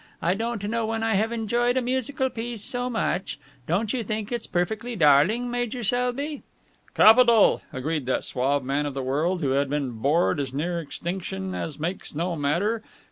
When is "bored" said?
9.91-10.39